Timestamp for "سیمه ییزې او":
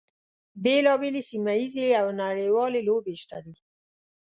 1.29-2.07